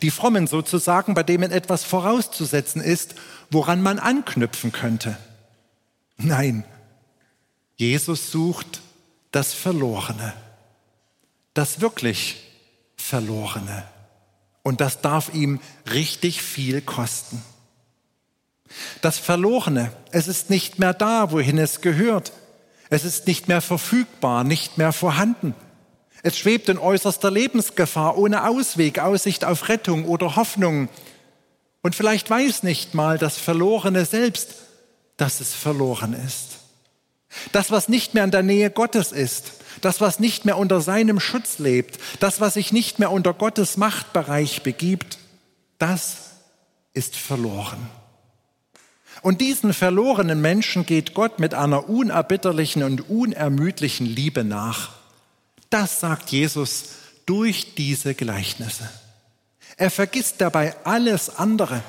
die 0.00 0.10
Frommen 0.10 0.46
sozusagen, 0.46 1.14
bei 1.14 1.22
denen 1.22 1.52
etwas 1.52 1.84
vorauszusetzen 1.84 2.80
ist, 2.80 3.14
woran 3.50 3.82
man 3.82 3.98
anknüpfen 3.98 4.72
könnte. 4.72 5.18
Nein, 6.16 6.64
Jesus 7.76 8.30
sucht 8.30 8.80
das 9.32 9.52
Verlorene, 9.52 10.32
das 11.54 11.80
wirklich 11.80 12.36
Verlorene. 12.96 13.84
Und 14.62 14.80
das 14.80 15.00
darf 15.00 15.34
ihm 15.34 15.60
richtig 15.92 16.42
viel 16.42 16.80
kosten. 16.80 17.42
Das 19.00 19.18
Verlorene, 19.18 19.92
es 20.12 20.28
ist 20.28 20.50
nicht 20.50 20.78
mehr 20.78 20.94
da, 20.94 21.32
wohin 21.32 21.58
es 21.58 21.80
gehört. 21.80 22.32
Es 22.90 23.04
ist 23.04 23.26
nicht 23.26 23.48
mehr 23.48 23.60
verfügbar, 23.60 24.44
nicht 24.44 24.78
mehr 24.78 24.92
vorhanden. 24.92 25.54
Es 26.22 26.38
schwebt 26.38 26.68
in 26.68 26.78
äußerster 26.78 27.30
Lebensgefahr, 27.30 28.16
ohne 28.16 28.46
Ausweg, 28.46 29.00
Aussicht 29.00 29.44
auf 29.44 29.68
Rettung 29.68 30.04
oder 30.04 30.36
Hoffnung. 30.36 30.88
Und 31.82 31.96
vielleicht 31.96 32.30
weiß 32.30 32.62
nicht 32.62 32.94
mal 32.94 33.18
das 33.18 33.36
Verlorene 33.38 34.04
selbst, 34.04 34.54
dass 35.16 35.40
es 35.40 35.52
verloren 35.52 36.14
ist. 36.14 36.58
Das, 37.50 37.70
was 37.70 37.88
nicht 37.88 38.14
mehr 38.14 38.24
in 38.24 38.30
der 38.30 38.42
Nähe 38.42 38.70
Gottes 38.70 39.10
ist, 39.10 39.52
das, 39.80 40.00
was 40.00 40.20
nicht 40.20 40.44
mehr 40.44 40.58
unter 40.58 40.80
seinem 40.80 41.20
Schutz 41.20 41.58
lebt, 41.58 41.98
das, 42.20 42.40
was 42.40 42.54
sich 42.54 42.72
nicht 42.72 42.98
mehr 42.98 43.10
unter 43.10 43.32
Gottes 43.34 43.76
Machtbereich 43.76 44.62
begibt, 44.62 45.18
das 45.78 46.30
ist 46.94 47.16
verloren. 47.16 47.88
Und 49.22 49.40
diesen 49.40 49.72
verlorenen 49.72 50.40
Menschen 50.40 50.86
geht 50.86 51.14
Gott 51.14 51.38
mit 51.38 51.54
einer 51.54 51.88
unerbitterlichen 51.88 52.82
und 52.82 53.08
unermüdlichen 53.08 54.06
Liebe 54.06 54.42
nach. 54.42 54.90
Das 55.70 56.00
sagt 56.00 56.30
Jesus 56.30 56.90
durch 57.26 57.74
diese 57.74 58.14
Gleichnisse. 58.14 58.88
Er 59.76 59.90
vergisst 59.90 60.40
dabei 60.40 60.74
alles 60.84 61.36
andere 61.36 61.82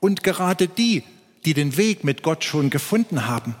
und 0.00 0.22
gerade 0.22 0.68
die, 0.68 1.02
die 1.44 1.54
den 1.54 1.76
Weg 1.76 2.04
mit 2.04 2.22
Gott 2.22 2.44
schon 2.44 2.70
gefunden 2.70 3.26
haben. 3.26 3.54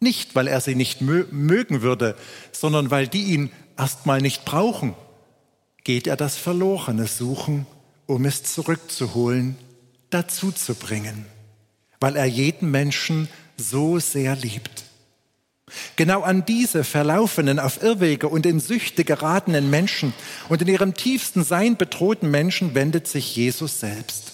Nicht, 0.00 0.34
weil 0.34 0.48
er 0.48 0.62
sie 0.62 0.74
nicht 0.74 1.02
mögen 1.02 1.82
würde, 1.82 2.16
sondern 2.52 2.90
weil 2.90 3.06
die 3.06 3.24
ihn 3.24 3.52
erstmal 3.76 4.20
nicht 4.22 4.46
brauchen, 4.46 4.94
geht 5.84 6.06
er 6.06 6.16
das 6.16 6.36
Verlorene 6.36 7.06
suchen, 7.06 7.66
um 8.06 8.24
es 8.24 8.42
zurückzuholen, 8.42 9.56
dazu 10.08 10.52
zu 10.52 10.74
bringen, 10.74 11.26
weil 12.00 12.16
er 12.16 12.26
jeden 12.26 12.70
Menschen 12.70 13.28
so 13.56 13.98
sehr 13.98 14.36
liebt. 14.36 14.84
Genau 15.96 16.22
an 16.22 16.44
diese 16.44 16.82
verlaufenen, 16.82 17.58
auf 17.58 17.82
Irrwege 17.82 18.28
und 18.28 18.46
in 18.46 18.58
Süchte 18.58 19.04
geratenen 19.04 19.70
Menschen 19.70 20.12
und 20.48 20.62
in 20.62 20.68
ihrem 20.68 20.94
tiefsten 20.94 21.44
Sein 21.44 21.76
bedrohten 21.76 22.30
Menschen 22.30 22.74
wendet 22.74 23.06
sich 23.06 23.36
Jesus 23.36 23.80
selbst. 23.80 24.32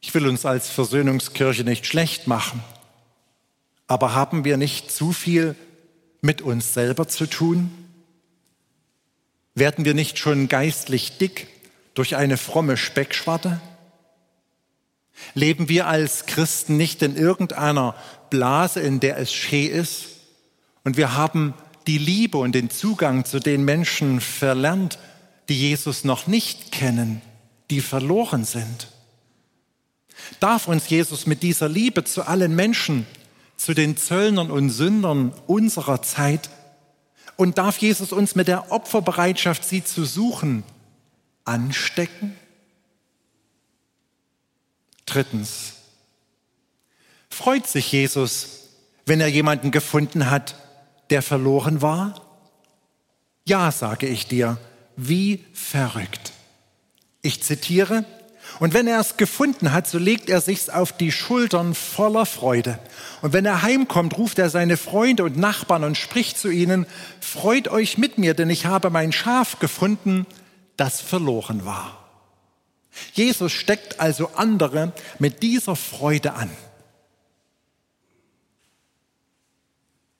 Ich 0.00 0.14
will 0.14 0.26
uns 0.26 0.46
als 0.46 0.70
Versöhnungskirche 0.70 1.64
nicht 1.64 1.86
schlecht 1.86 2.26
machen. 2.26 2.62
Aber 3.92 4.14
haben 4.14 4.46
wir 4.46 4.56
nicht 4.56 4.90
zu 4.90 5.12
viel 5.12 5.54
mit 6.22 6.40
uns 6.40 6.72
selber 6.72 7.08
zu 7.08 7.26
tun? 7.26 7.70
Werden 9.54 9.84
wir 9.84 9.92
nicht 9.92 10.18
schon 10.18 10.48
geistlich 10.48 11.18
dick 11.18 11.46
durch 11.92 12.16
eine 12.16 12.38
fromme 12.38 12.78
Speckschwarte? 12.78 13.60
Leben 15.34 15.68
wir 15.68 15.88
als 15.88 16.24
Christen 16.24 16.78
nicht 16.78 17.02
in 17.02 17.16
irgendeiner 17.16 17.94
Blase, 18.30 18.80
in 18.80 18.98
der 18.98 19.18
es 19.18 19.30
schee 19.30 19.66
ist? 19.66 20.06
Und 20.84 20.96
wir 20.96 21.14
haben 21.14 21.52
die 21.86 21.98
Liebe 21.98 22.38
und 22.38 22.52
den 22.52 22.70
Zugang 22.70 23.26
zu 23.26 23.40
den 23.40 23.62
Menschen 23.62 24.22
verlernt, 24.22 24.98
die 25.50 25.68
Jesus 25.68 26.02
noch 26.02 26.26
nicht 26.26 26.72
kennen, 26.72 27.20
die 27.68 27.82
verloren 27.82 28.46
sind. 28.46 28.88
Darf 30.40 30.66
uns 30.66 30.88
Jesus 30.88 31.26
mit 31.26 31.42
dieser 31.42 31.68
Liebe 31.68 32.04
zu 32.04 32.22
allen 32.22 32.56
Menschen, 32.56 33.06
zu 33.62 33.74
den 33.74 33.96
Zöllnern 33.96 34.50
und 34.50 34.70
Sündern 34.70 35.32
unserer 35.46 36.02
Zeit 36.02 36.50
und 37.36 37.58
darf 37.58 37.78
Jesus 37.78 38.12
uns 38.12 38.34
mit 38.34 38.48
der 38.48 38.72
Opferbereitschaft, 38.72 39.64
sie 39.64 39.84
zu 39.84 40.04
suchen, 40.04 40.64
anstecken? 41.44 42.36
Drittens, 45.06 45.74
freut 47.30 47.68
sich 47.68 47.92
Jesus, 47.92 48.68
wenn 49.06 49.20
er 49.20 49.28
jemanden 49.28 49.70
gefunden 49.70 50.28
hat, 50.28 50.56
der 51.10 51.22
verloren 51.22 51.82
war? 51.82 52.20
Ja, 53.44 53.70
sage 53.70 54.08
ich 54.08 54.26
dir, 54.26 54.58
wie 54.96 55.44
verrückt. 55.52 56.32
Ich 57.22 57.44
zitiere, 57.44 58.04
und 58.60 58.74
wenn 58.74 58.86
er 58.86 59.00
es 59.00 59.16
gefunden 59.16 59.72
hat, 59.72 59.86
so 59.88 59.98
legt 59.98 60.28
er 60.28 60.40
sich's 60.40 60.68
auf 60.68 60.92
die 60.92 61.12
Schultern 61.12 61.74
voller 61.74 62.26
Freude. 62.26 62.78
Und 63.20 63.32
wenn 63.32 63.46
er 63.46 63.62
heimkommt, 63.62 64.16
ruft 64.18 64.38
er 64.38 64.50
seine 64.50 64.76
Freunde 64.76 65.24
und 65.24 65.36
Nachbarn 65.36 65.84
und 65.84 65.96
spricht 65.96 66.38
zu 66.38 66.48
ihnen, 66.48 66.86
freut 67.20 67.68
euch 67.68 67.98
mit 67.98 68.18
mir, 68.18 68.34
denn 68.34 68.50
ich 68.50 68.66
habe 68.66 68.90
mein 68.90 69.12
Schaf 69.12 69.58
gefunden, 69.58 70.26
das 70.76 71.00
verloren 71.00 71.64
war. 71.64 71.98
Jesus 73.14 73.52
steckt 73.52 74.00
also 74.00 74.30
andere 74.34 74.92
mit 75.18 75.42
dieser 75.42 75.76
Freude 75.76 76.34
an. 76.34 76.50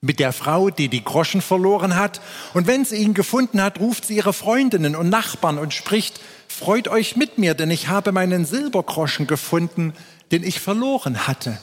Mit 0.01 0.19
der 0.19 0.33
Frau, 0.33 0.71
die 0.71 0.89
die 0.89 1.05
Groschen 1.05 1.43
verloren 1.43 1.95
hat. 1.95 2.21
Und 2.55 2.67
wenn 2.67 2.85
sie 2.85 2.97
ihn 2.97 3.15
gefunden 3.15 3.62
hat, 3.62 3.79
ruft 3.79 4.05
sie 4.05 4.17
ihre 4.17 4.33
Freundinnen 4.33 4.97
und 4.97 5.11
Nachbarn 5.11 5.59
und 5.59 5.75
spricht, 5.75 6.21
freut 6.53 6.89
euch 6.89 7.17
mit 7.17 7.39
mir, 7.39 7.55
denn 7.55 7.71
ich 7.71 7.89
habe 7.89 8.13
meinen 8.13 8.45
Silbergroschen 8.45 9.27
gefunden, 9.27 9.95
den 10.31 10.45
ich 10.45 10.61
verloren 10.61 11.27
hatte. 11.27 11.59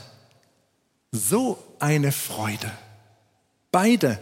So 1.11 1.57
eine 1.79 2.11
Freude. 2.11 2.71
Beide 3.71 4.19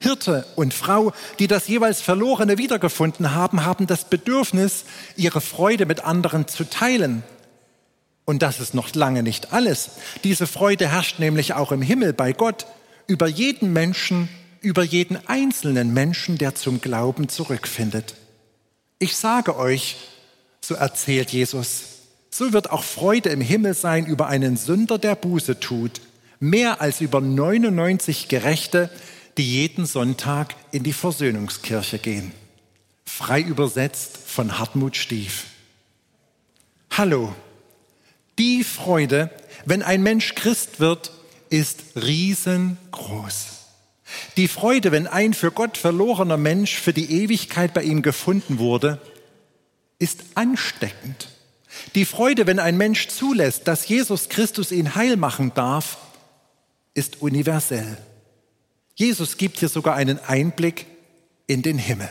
Hirte 0.00 0.46
und 0.56 0.74
Frau, 0.74 1.12
die 1.38 1.46
das 1.46 1.68
jeweils 1.68 2.00
Verlorene 2.00 2.58
wiedergefunden 2.58 3.34
haben, 3.34 3.64
haben 3.64 3.86
das 3.86 4.04
Bedürfnis, 4.04 4.84
ihre 5.16 5.40
Freude 5.40 5.86
mit 5.86 6.04
anderen 6.04 6.46
zu 6.48 6.68
teilen. 6.68 7.22
Und 8.24 8.42
das 8.42 8.60
ist 8.60 8.74
noch 8.74 8.94
lange 8.94 9.22
nicht 9.22 9.52
alles. 9.52 9.90
Diese 10.24 10.46
Freude 10.46 10.88
herrscht 10.88 11.18
nämlich 11.18 11.54
auch 11.54 11.72
im 11.72 11.80
Himmel 11.80 12.12
bei 12.12 12.32
Gott 12.32 12.66
über 13.06 13.26
jeden 13.26 13.72
Menschen, 13.72 14.28
über 14.60 14.82
jeden 14.82 15.18
einzelnen 15.28 15.94
Menschen, 15.94 16.36
der 16.36 16.54
zum 16.54 16.80
Glauben 16.80 17.28
zurückfindet. 17.28 18.14
Ich 18.98 19.16
sage 19.16 19.56
euch, 19.56 19.96
so 20.62 20.74
erzählt 20.74 21.30
Jesus, 21.30 21.84
so 22.30 22.52
wird 22.52 22.70
auch 22.70 22.82
Freude 22.82 23.28
im 23.28 23.40
Himmel 23.40 23.74
sein 23.74 24.06
über 24.06 24.28
einen 24.28 24.56
Sünder, 24.56 24.98
der 24.98 25.14
Buße 25.14 25.60
tut, 25.60 26.00
mehr 26.40 26.80
als 26.80 27.00
über 27.00 27.20
99 27.20 28.28
Gerechte, 28.28 28.90
die 29.36 29.50
jeden 29.50 29.84
Sonntag 29.84 30.54
in 30.72 30.82
die 30.82 30.92
Versöhnungskirche 30.94 31.98
gehen. 31.98 32.32
Frei 33.04 33.40
übersetzt 33.40 34.16
von 34.16 34.58
Hartmut 34.58 34.96
Stief. 34.96 35.44
Hallo, 36.90 37.34
die 38.38 38.64
Freude, 38.64 39.30
wenn 39.66 39.82
ein 39.82 40.02
Mensch 40.02 40.34
Christ 40.34 40.80
wird, 40.80 41.12
ist 41.50 41.82
riesengroß. 41.96 43.55
Die 44.36 44.48
Freude, 44.48 44.92
wenn 44.92 45.06
ein 45.06 45.34
für 45.34 45.50
Gott 45.50 45.76
verlorener 45.76 46.36
Mensch 46.36 46.76
für 46.78 46.92
die 46.92 47.22
Ewigkeit 47.22 47.74
bei 47.74 47.82
ihm 47.82 48.02
gefunden 48.02 48.58
wurde, 48.58 49.00
ist 49.98 50.20
ansteckend. 50.34 51.28
Die 51.94 52.04
Freude, 52.04 52.46
wenn 52.46 52.58
ein 52.58 52.76
Mensch 52.76 53.08
zulässt, 53.08 53.66
dass 53.68 53.88
Jesus 53.88 54.28
Christus 54.28 54.72
ihn 54.72 54.94
heil 54.94 55.16
machen 55.16 55.52
darf, 55.54 55.98
ist 56.94 57.20
universell. 57.20 57.98
Jesus 58.94 59.36
gibt 59.36 59.58
hier 59.58 59.68
sogar 59.68 59.94
einen 59.94 60.18
Einblick 60.18 60.86
in 61.46 61.62
den 61.62 61.78
Himmel. 61.78 62.08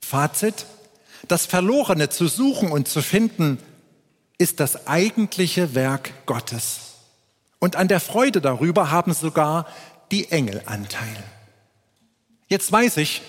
Fazit, 0.00 0.66
das 1.26 1.46
Verlorene 1.46 2.08
zu 2.10 2.28
suchen 2.28 2.70
und 2.70 2.86
zu 2.86 3.02
finden, 3.02 3.58
ist 4.38 4.60
das 4.60 4.86
eigentliche 4.86 5.74
Werk 5.74 6.12
Gottes. 6.26 6.80
Und 7.58 7.74
an 7.74 7.88
der 7.88 8.00
Freude 8.00 8.40
darüber 8.40 8.90
haben 8.90 9.14
sogar 9.14 9.66
die 10.10 10.30
Engel 10.30 10.62
Anteil. 10.66 11.16
Jetzt 12.48 12.70
weiß 12.70 12.98
ich, 12.98 13.22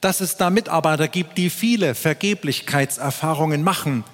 dass 0.00 0.20
es 0.20 0.36
da 0.36 0.50
Mitarbeiter 0.50 1.08
gibt, 1.08 1.36
die 1.36 1.50
viele 1.50 1.94
Vergeblichkeitserfahrungen 1.94 3.62
machen, 3.62 4.04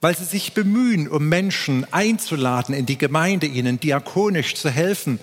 weil 0.00 0.16
sie 0.16 0.24
sich 0.24 0.52
bemühen, 0.52 1.08
um 1.08 1.28
Menschen 1.28 1.90
einzuladen 1.92 2.74
in 2.74 2.86
die 2.86 2.98
Gemeinde, 2.98 3.46
ihnen 3.46 3.80
diakonisch 3.80 4.54
zu 4.54 4.70
helfen 4.70 5.18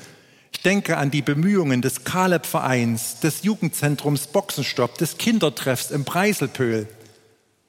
ich 0.51 0.63
denke 0.63 0.97
an 0.97 1.11
die 1.11 1.21
Bemühungen 1.21 1.81
des 1.81 2.03
Kaleb-Vereins, 2.03 3.19
des 3.21 3.43
Jugendzentrums 3.43 4.27
Boxenstopp, 4.27 4.97
des 4.97 5.17
Kindertreffs 5.17 5.91
im 5.91 6.05
Preiselpöhl. 6.05 6.87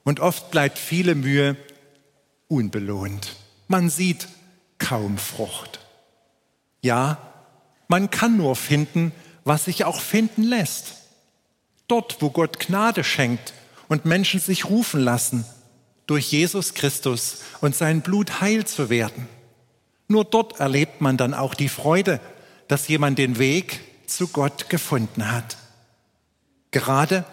Und 0.03 0.19
oft 0.19 0.51
bleibt 0.51 0.77
viele 0.77 1.15
Mühe 1.15 1.55
unbelohnt. 2.47 3.35
Man 3.67 3.89
sieht 3.89 4.27
kaum 4.77 5.17
Frucht. 5.17 5.79
Ja, 6.81 7.30
man 7.91 8.09
kann 8.09 8.37
nur 8.37 8.55
finden, 8.55 9.11
was 9.43 9.65
sich 9.65 9.85
auch 9.85 10.01
finden 10.01 10.41
lässt. 10.41 10.95
Dort, 11.87 12.21
wo 12.21 12.31
Gott 12.31 12.59
Gnade 12.59 13.03
schenkt 13.03 13.53
und 13.87 14.05
Menschen 14.05 14.39
sich 14.39 14.65
rufen 14.65 15.01
lassen, 15.01 15.45
durch 16.07 16.31
Jesus 16.31 16.73
Christus 16.73 17.43
und 17.61 17.75
sein 17.75 18.01
Blut 18.01 18.41
heil 18.41 18.65
zu 18.65 18.89
werden. 18.89 19.27
Nur 20.07 20.25
dort 20.25 20.59
erlebt 20.59 21.01
man 21.01 21.17
dann 21.17 21.35
auch 21.35 21.53
die 21.53 21.69
Freude 21.69 22.19
dass 22.71 22.87
jemand 22.87 23.19
den 23.19 23.37
Weg 23.37 23.81
zu 24.07 24.29
Gott 24.29 24.69
gefunden 24.69 25.29
hat. 25.29 25.57
Gerade 26.71 27.25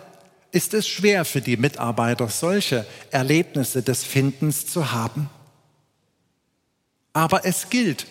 ist 0.51 0.75
es 0.75 0.89
schwer 0.89 1.25
für 1.25 1.41
die 1.41 1.57
Mitarbeiter, 1.57 2.27
solche 2.27 2.85
Erlebnisse 3.13 3.85
des 3.85 4.03
Findens 4.03 4.67
zu 4.67 4.91
haben. 4.91 5.31
Aber 7.13 7.47
es 7.47 7.71
gilt, 7.71 8.09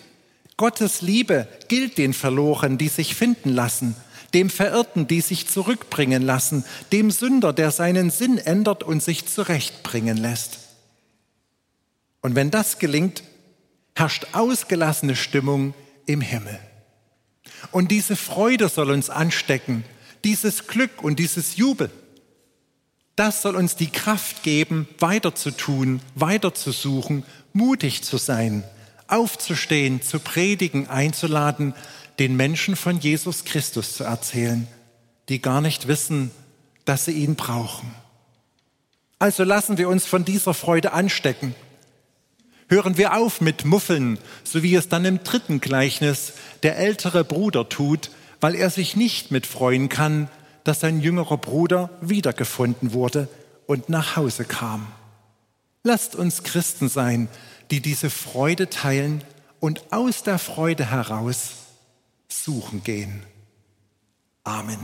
Gottes 0.58 1.02
Liebe 1.02 1.48
gilt 1.68 1.96
den 1.98 2.12
Verlorenen, 2.12 2.78
die 2.78 2.88
sich 2.88 3.14
finden 3.14 3.50
lassen, 3.50 3.94
dem 4.34 4.50
Verirrten, 4.50 5.06
die 5.06 5.20
sich 5.20 5.48
zurückbringen 5.48 6.20
lassen, 6.20 6.64
dem 6.92 7.12
Sünder, 7.12 7.52
der 7.52 7.70
seinen 7.70 8.10
Sinn 8.10 8.38
ändert 8.38 8.82
und 8.82 9.02
sich 9.02 9.26
zurechtbringen 9.26 10.16
lässt. 10.16 10.58
Und 12.20 12.34
wenn 12.34 12.50
das 12.50 12.80
gelingt, 12.80 13.22
herrscht 13.94 14.26
ausgelassene 14.32 15.14
Stimmung 15.14 15.74
im 16.06 16.20
Himmel. 16.20 16.58
Und 17.70 17.92
diese 17.92 18.16
Freude 18.16 18.68
soll 18.68 18.90
uns 18.90 19.10
anstecken, 19.10 19.84
dieses 20.24 20.66
Glück 20.66 21.02
und 21.04 21.20
dieses 21.20 21.56
Jubel. 21.56 21.90
Das 23.14 23.42
soll 23.42 23.54
uns 23.54 23.76
die 23.76 23.90
Kraft 23.90 24.42
geben, 24.42 24.88
weiter 24.98 25.36
zu 25.36 25.52
tun, 25.52 26.00
weiter 26.16 26.52
zu 26.52 26.72
suchen, 26.72 27.24
mutig 27.52 28.02
zu 28.02 28.16
sein, 28.16 28.64
aufzustehen, 29.08 30.02
zu 30.02 30.20
predigen, 30.20 30.88
einzuladen, 30.88 31.74
den 32.18 32.36
Menschen 32.36 32.76
von 32.76 33.00
Jesus 33.00 33.44
Christus 33.44 33.94
zu 33.94 34.04
erzählen, 34.04 34.66
die 35.28 35.42
gar 35.42 35.60
nicht 35.60 35.88
wissen, 35.88 36.30
dass 36.84 37.04
sie 37.04 37.12
ihn 37.12 37.34
brauchen. 37.34 37.92
Also 39.18 39.44
lassen 39.44 39.78
wir 39.78 39.88
uns 39.88 40.06
von 40.06 40.24
dieser 40.24 40.54
Freude 40.54 40.92
anstecken 40.92 41.54
Hören 42.70 42.98
wir 42.98 43.16
auf 43.16 43.40
mit 43.40 43.64
Muffeln, 43.64 44.18
so 44.44 44.62
wie 44.62 44.74
es 44.74 44.90
dann 44.90 45.06
im 45.06 45.24
dritten 45.24 45.58
Gleichnis 45.58 46.34
der 46.62 46.76
ältere 46.76 47.24
Bruder 47.24 47.70
tut, 47.70 48.10
weil 48.42 48.54
er 48.54 48.68
sich 48.68 48.94
nicht 48.94 49.30
mitfreuen 49.30 49.88
kann, 49.88 50.28
dass 50.64 50.80
sein 50.80 51.00
jüngerer 51.00 51.38
Bruder 51.38 51.88
wiedergefunden 52.02 52.92
wurde 52.92 53.28
und 53.66 53.88
nach 53.88 54.16
Hause 54.16 54.44
kam. 54.44 54.86
Lasst 55.82 56.14
uns 56.14 56.42
Christen 56.42 56.90
sein, 56.90 57.28
die 57.70 57.80
diese 57.80 58.10
Freude 58.10 58.70
teilen 58.70 59.22
und 59.60 59.92
aus 59.92 60.22
der 60.22 60.38
Freude 60.38 60.90
heraus 60.90 61.50
suchen 62.28 62.82
gehen. 62.82 63.22
Amen. 64.44 64.78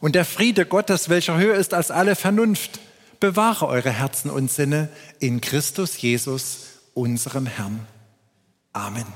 Und 0.00 0.14
der 0.14 0.24
Friede 0.24 0.64
Gottes, 0.66 1.08
welcher 1.08 1.36
höher 1.38 1.56
ist 1.56 1.74
als 1.74 1.90
alle 1.90 2.14
Vernunft, 2.14 2.78
bewahre 3.20 3.66
eure 3.66 3.90
Herzen 3.90 4.30
und 4.30 4.50
Sinne 4.50 4.88
in 5.18 5.40
Christus 5.40 6.00
Jesus, 6.00 6.66
unserem 6.94 7.46
Herrn. 7.46 7.86
Amen. 8.72 9.06